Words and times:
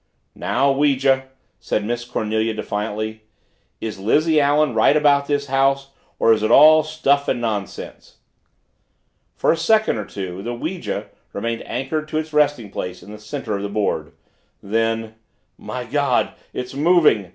"Now, 0.33 0.71
Ouija," 0.71 1.25
said 1.59 1.85
Miss 1.85 2.05
Cornelia 2.05 2.55
defiantly, 2.55 3.21
"is 3.79 3.99
Lizzie 3.99 4.41
Allen 4.41 4.73
right 4.73 4.97
about 4.97 5.27
this 5.27 5.45
house 5.45 5.91
or 6.17 6.33
is 6.33 6.41
it 6.41 6.49
all 6.49 6.81
stuff 6.81 7.27
and 7.27 7.39
nonsense?" 7.39 8.17
For 9.35 9.51
one 9.51 9.57
second 9.57 10.09
two 10.09 10.41
the 10.41 10.55
ouija 10.55 11.05
remained 11.33 11.61
anchored 11.67 12.07
to 12.07 12.17
its 12.17 12.33
resting 12.33 12.71
place 12.71 13.03
in 13.03 13.11
the 13.11 13.19
center 13.19 13.55
of 13.55 13.61
the 13.61 13.69
board. 13.69 14.13
Then 14.63 15.13
"My 15.55 15.83
Gawd! 15.85 16.33
It's 16.51 16.73
moving!" 16.73 17.29